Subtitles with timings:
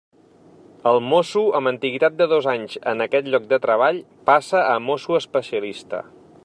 [0.91, 5.21] El mosso amb antiguitat de dos anys en aquest lloc de treball passa a mosso
[5.21, 6.05] especialista.